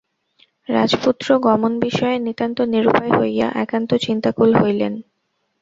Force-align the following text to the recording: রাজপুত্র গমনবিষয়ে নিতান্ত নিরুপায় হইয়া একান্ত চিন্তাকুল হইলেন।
রাজপুত্র 0.69 1.27
গমনবিষয়ে 1.39 2.17
নিতান্ত 2.19 2.57
নিরুপায় 2.71 3.13
হইয়া 3.19 3.47
একান্ত 3.63 3.91
চিন্তাকুল 4.05 4.49
হইলেন। 4.55 4.93